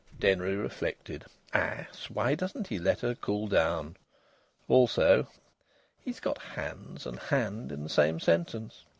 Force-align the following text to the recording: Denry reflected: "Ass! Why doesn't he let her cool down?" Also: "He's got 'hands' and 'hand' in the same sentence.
Denry 0.19 0.55
reflected: 0.55 1.25
"Ass! 1.53 2.05
Why 2.09 2.33
doesn't 2.33 2.69
he 2.69 2.79
let 2.79 3.01
her 3.01 3.13
cool 3.13 3.45
down?" 3.45 3.97
Also: 4.67 5.27
"He's 5.99 6.19
got 6.19 6.39
'hands' 6.41 7.05
and 7.05 7.19
'hand' 7.19 7.71
in 7.71 7.83
the 7.83 7.87
same 7.89 8.19
sentence. 8.19 8.85